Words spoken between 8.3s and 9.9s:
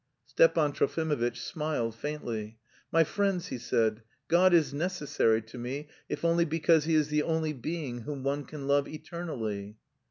can love eternally."